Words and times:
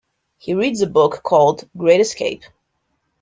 He 0.39 0.55
reads 0.55 0.81
a 0.81 0.87
book 0.87 1.21
called 1.21 1.69
"Great 1.77 2.01
Escape". 2.01 2.45